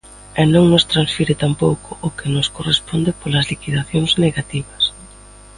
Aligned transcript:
E 0.41 0.43
non 0.53 0.65
nos 0.71 0.87
transfire 0.91 1.39
tampouco 1.43 1.89
o 2.07 2.09
que 2.17 2.27
nos 2.35 2.47
corresponde 2.55 3.17
polas 3.19 3.47
liquidacións 3.51 4.11
negativas. 4.25 4.83